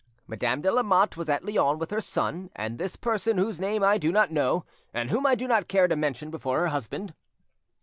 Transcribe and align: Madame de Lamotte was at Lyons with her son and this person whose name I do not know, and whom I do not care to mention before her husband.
Madame 0.25 0.61
de 0.61 0.71
Lamotte 0.71 1.15
was 1.15 1.29
at 1.29 1.45
Lyons 1.45 1.79
with 1.79 1.91
her 1.91 2.01
son 2.01 2.49
and 2.55 2.79
this 2.79 2.95
person 2.95 3.37
whose 3.37 3.59
name 3.59 3.83
I 3.83 3.99
do 3.99 4.11
not 4.11 4.31
know, 4.31 4.65
and 4.95 5.11
whom 5.11 5.27
I 5.27 5.35
do 5.35 5.47
not 5.47 5.67
care 5.67 5.87
to 5.87 5.95
mention 5.95 6.31
before 6.31 6.57
her 6.59 6.69
husband. 6.69 7.13